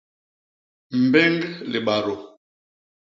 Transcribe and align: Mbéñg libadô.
Mbéñg 1.03 1.39
libadô. 1.71 2.15